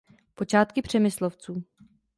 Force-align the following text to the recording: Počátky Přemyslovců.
Počátky 0.35 0.81
Přemyslovců. 0.81 1.63